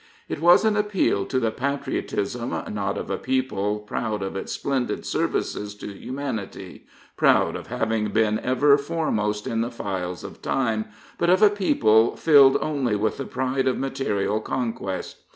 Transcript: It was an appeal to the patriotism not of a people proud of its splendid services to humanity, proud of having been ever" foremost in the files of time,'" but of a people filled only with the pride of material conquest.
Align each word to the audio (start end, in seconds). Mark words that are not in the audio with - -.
It 0.27 0.39
was 0.41 0.65
an 0.65 0.75
appeal 0.75 1.27
to 1.27 1.39
the 1.39 1.51
patriotism 1.51 2.49
not 2.73 2.97
of 2.97 3.11
a 3.11 3.19
people 3.19 3.77
proud 3.77 4.23
of 4.23 4.35
its 4.35 4.51
splendid 4.51 5.05
services 5.05 5.75
to 5.75 5.89
humanity, 5.93 6.87
proud 7.15 7.55
of 7.55 7.67
having 7.67 8.09
been 8.09 8.39
ever" 8.39 8.77
foremost 8.79 9.45
in 9.45 9.61
the 9.61 9.69
files 9.69 10.23
of 10.23 10.41
time,'" 10.41 10.85
but 11.19 11.29
of 11.29 11.43
a 11.43 11.51
people 11.51 12.15
filled 12.15 12.57
only 12.61 12.95
with 12.95 13.17
the 13.17 13.25
pride 13.25 13.67
of 13.67 13.77
material 13.77 14.39
conquest. 14.39 15.17